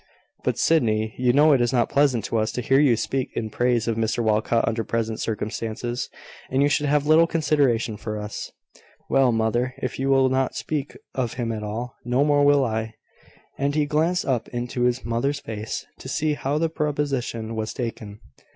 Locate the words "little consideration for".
7.09-8.17